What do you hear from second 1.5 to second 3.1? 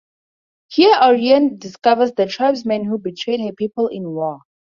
discovers the tribesman who